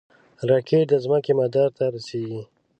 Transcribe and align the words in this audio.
راکټ 0.49 0.85
د 0.89 0.93
ځمکې 1.03 1.31
مدار 1.39 1.69
ته 1.77 1.83
رسېږي 1.93 2.41